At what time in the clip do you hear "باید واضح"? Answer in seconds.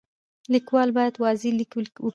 0.97-1.51